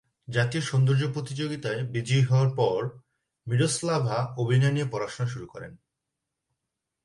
[0.27, 2.79] জাতীয় সৌন্দর্য প্রতিযোগিতায় বিজয়ী হওয়ার পর,
[3.47, 5.73] মিরোস্লাভা অভিনয় নিয়ে পড়াশোনা শুরু করেন।